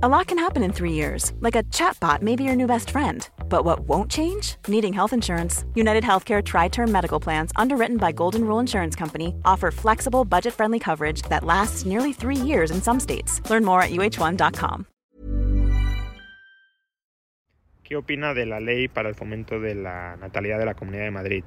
A 0.00 0.08
lot 0.08 0.28
can 0.28 0.38
happen 0.38 0.62
in 0.62 0.72
three 0.72 0.92
years, 0.92 1.32
like 1.40 1.56
a 1.56 1.64
chatbot 1.74 2.22
may 2.22 2.36
be 2.36 2.44
your 2.44 2.54
new 2.54 2.68
best 2.68 2.90
friend. 2.90 3.28
But 3.48 3.64
what 3.64 3.80
won't 3.88 4.08
change? 4.08 4.54
Needing 4.68 4.92
health 4.92 5.12
insurance. 5.12 5.64
United 5.74 6.04
Healthcare 6.04 6.40
Tri 6.40 6.68
Term 6.68 6.92
Medical 6.92 7.18
Plans, 7.18 7.50
underwritten 7.56 7.96
by 7.96 8.12
Golden 8.12 8.44
Rule 8.44 8.60
Insurance 8.60 8.94
Company, 8.94 9.34
offer 9.44 9.72
flexible, 9.72 10.24
budget 10.24 10.54
friendly 10.54 10.78
coverage 10.78 11.22
that 11.22 11.42
lasts 11.42 11.84
nearly 11.84 12.12
three 12.12 12.36
years 12.36 12.70
in 12.70 12.80
some 12.80 13.00
states. 13.00 13.42
Learn 13.50 13.64
more 13.64 13.82
at 13.82 13.90
uh1.com. 13.90 14.86
¿Qué 17.82 17.96
opina 17.96 18.34
de 18.34 18.46
la 18.46 18.60
ley 18.60 18.86
para 18.86 19.08
el 19.08 19.16
fomento 19.16 19.58
de 19.58 19.74
la 19.74 20.16
natalidad 20.16 20.60
de 20.60 20.64
la 20.66 20.74
Comunidad 20.74 21.06
de 21.06 21.10
Madrid? 21.10 21.44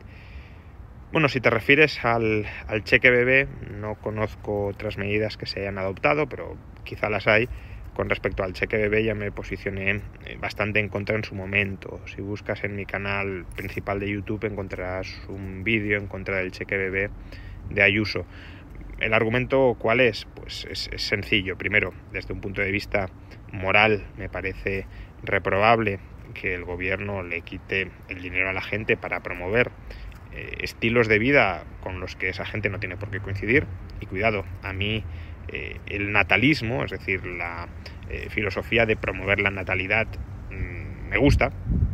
Bueno, 1.14 1.30
si 1.30 1.40
te 1.40 1.50
refieres 1.50 2.04
al, 2.04 2.46
al 2.68 2.84
cheque 2.84 3.12
bebé, 3.12 3.48
no 3.80 3.96
conozco 3.96 4.68
otras 4.68 4.98
medidas 4.98 5.38
que 5.38 5.46
se 5.46 5.62
hayan 5.62 5.78
adoptado, 5.78 6.28
pero 6.28 6.58
quizá 6.84 7.10
las 7.10 7.28
hay 7.28 7.48
con 7.94 8.10
respecto 8.10 8.44
al 8.44 8.54
cheque 8.54 8.78
bebé 8.78 9.04
ya 9.04 9.16
me 9.16 9.32
posicioné 9.32 10.02
eh, 10.26 10.38
bastante 10.40 10.80
en 10.80 10.90
contra 10.90 11.16
en 11.16 11.24
su 11.24 11.36
momento. 11.36 12.02
Si 12.06 12.22
buscas 12.22 12.64
en 12.64 12.76
mi 12.76 12.86
canal 12.86 13.46
principal 13.56 14.00
de 14.00 14.10
YouTube 14.10 14.46
encontrarás 14.46 15.08
un 15.28 15.64
vídeo 15.64 15.98
en 15.98 16.08
contra 16.08 16.38
del 16.38 16.52
cheque 16.52 16.78
bebé 16.78 17.10
de 17.70 17.84
Ayuso. 17.84 18.26
¿El 19.00 19.14
argumento 19.14 19.76
cuál 19.80 20.00
es? 20.00 20.26
Pues 20.36 20.68
es, 20.70 20.90
sencillo. 21.02 21.58
Primero, 21.58 21.94
desde 22.14 22.34
un 22.34 22.42
punto 22.42 22.62
de 22.62 22.72
vista 22.72 23.10
moral 23.52 24.06
me 24.18 24.30
parece 24.30 24.86
reprobable 25.24 26.00
que 26.34 26.54
el 26.54 26.64
gobierno 26.64 27.24
le 27.24 27.42
quite 27.42 27.92
el 28.08 28.22
dinero 28.22 28.50
a 28.50 28.54
la 28.54 28.62
gente 28.62 28.96
para 28.96 29.22
promover 29.22 29.72
eh, 30.34 30.60
estilos 30.62 31.08
de 31.08 31.20
vida 31.20 31.66
con 31.82 32.00
los 32.00 32.16
que 32.16 32.30
esa 32.30 32.46
gente 32.46 32.70
no 32.70 32.80
tiene 32.80 32.96
por 32.96 33.12
qué 33.12 33.20
coincidir. 33.20 33.66
Y 34.00 34.06
cuidado, 34.06 34.46
a 34.64 34.72
mí 34.72 35.04
eh, 35.52 35.80
el 35.88 36.12
natalismo, 36.12 36.84
es 36.84 36.92
decir, 36.92 37.26
la 37.26 37.68
eh, 38.10 38.28
filosofía 38.30 38.86
de 38.86 38.96
promover 38.96 39.40
la 39.40 39.52
natalidad, 39.52 40.08
mm, 40.50 41.10
me 41.10 41.18
gusta, 41.18 41.52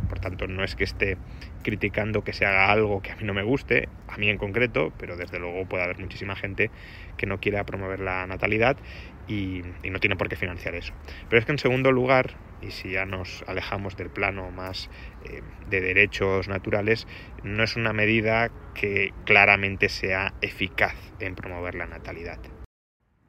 por 0.08 0.20
tanto 0.20 0.46
no 0.46 0.64
es 0.64 0.74
que 0.74 0.84
esté 0.84 1.16
criticando 1.62 2.24
que 2.24 2.32
se 2.32 2.46
haga 2.46 2.70
algo 2.70 3.02
que 3.02 3.12
a 3.12 3.16
mí 3.16 3.24
no 3.24 3.34
me 3.34 3.42
guste, 3.42 3.88
a 4.08 4.16
mí 4.16 4.28
en 4.28 4.38
concreto, 4.38 4.92
pero 4.98 5.16
desde 5.16 5.38
luego 5.38 5.66
puede 5.66 5.84
haber 5.84 5.98
muchísima 5.98 6.34
gente 6.34 6.70
que 7.16 7.26
no 7.26 7.38
quiera 7.38 7.64
promover 7.64 8.00
la 8.00 8.26
natalidad 8.26 8.76
y, 9.26 9.62
no 9.88 10.00
tiene 10.00 10.16
por 10.16 10.28
qué 10.28 10.36
financiar 10.36 10.74
eso. 10.74 10.94
Pero 11.28 11.38
es 11.38 11.44
que 11.44 11.52
en 11.52 11.58
segundo 11.58 11.92
lugar, 11.92 12.36
y 12.62 12.70
si 12.70 12.90
ya 12.90 13.04
nos 13.04 13.44
alejamos 13.46 13.96
del 13.96 14.10
plano 14.10 14.50
más 14.50 14.90
eh, 15.24 15.42
de 15.68 15.80
derechos 15.80 16.48
naturales, 16.48 17.06
no 17.42 17.62
es 17.62 17.76
una 17.76 17.92
medida 17.92 18.50
que 18.74 19.12
claramente 19.24 19.88
sea 19.88 20.32
eficaz 20.40 20.96
en 21.20 21.34
promover 21.34 21.74
la 21.74 21.86
natalidad 21.86 22.38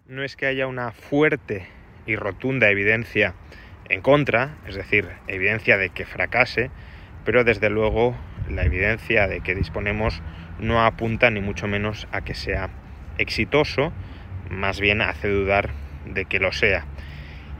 no 0.09 0.23
es 0.23 0.35
que 0.35 0.47
haya 0.47 0.65
una 0.65 0.91
fuerte 0.91 1.67
y 2.07 2.15
rotunda 2.15 2.69
evidencia 2.69 3.35
en 3.89 4.01
contra, 4.01 4.57
es 4.67 4.73
decir, 4.73 5.07
evidencia 5.27 5.77
de 5.77 5.91
que 5.91 6.03
fracase, 6.03 6.71
pero 7.25 7.43
desde 7.43 7.69
luego 7.69 8.17
la 8.49 8.63
evidencia 8.63 9.27
de 9.27 9.41
que 9.41 9.53
disponemos 9.53 10.23
no 10.59 10.83
apunta 10.83 11.29
ni 11.29 11.41
mucho 11.41 11.67
menos 11.67 12.07
a 12.11 12.21
que 12.21 12.33
sea 12.33 12.71
exitoso, 13.19 13.93
más 14.49 14.79
bien 14.79 15.01
hace 15.01 15.29
dudar 15.29 15.69
de 16.07 16.25
que 16.25 16.39
lo 16.39 16.51
sea. 16.51 16.85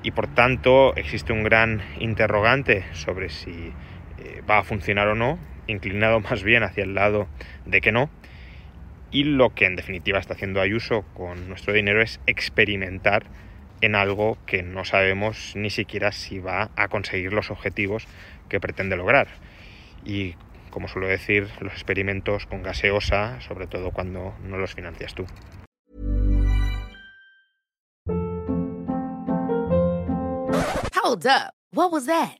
Y 0.02 0.09
por 0.09 0.25
tanto 0.25 0.95
existe 0.95 1.31
un 1.31 1.44
gran 1.44 1.83
interrogante 2.00 2.83
sobre 2.94 3.30
si 3.30 3.73
eh, 4.17 4.42
va 4.50 4.58
a 4.58 4.64
funcionar 4.64 5.08
o 5.09 5.14
no, 5.14 5.38
inclinado 5.67 6.20
más 6.31 6.42
bien 6.42 6.64
hacia 6.64 6.83
el 6.83 6.95
lado 6.95 7.27
de 7.67 7.80
que 7.80 7.92
no, 7.92 8.09
y 9.11 9.23
lo 9.23 9.53
que 9.53 9.65
en 9.65 9.75
definitiva 9.75 10.19
está 10.19 10.33
haciendo 10.33 10.61
Ayuso 10.61 11.03
con 11.13 11.47
nuestro 11.47 11.73
dinero 11.73 12.02
es 12.02 12.19
experimentar 12.27 13.23
en 13.81 13.95
algo 13.95 14.38
que 14.45 14.61
no 14.63 14.85
sabemos 14.85 15.53
ni 15.55 15.69
siquiera 15.69 16.11
si 16.11 16.39
va 16.39 16.69
a 16.75 16.88
conseguir 16.88 17.33
los 17.33 17.49
objetivos 17.49 18.07
que 18.49 18.59
pretende 18.59 18.95
lograr. 18.95 19.27
Y 20.05 20.35
como 20.69 20.87
suelo 20.87 21.07
decir, 21.07 21.47
los 21.61 21.73
experimentos 21.73 22.45
con 22.45 22.63
gaseosa, 22.63 23.41
sobre 23.41 23.67
todo 23.67 23.92
cuando 23.92 24.36
no 24.43 24.58
los 24.58 24.75
financias 24.75 25.15
tú. 25.15 25.26
Hold 31.02 31.26
up. 31.26 31.53
What 31.71 31.91
was 31.91 32.05
that? 32.05 32.39